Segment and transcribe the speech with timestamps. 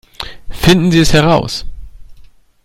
[0.49, 1.63] Finden Sie es heraus!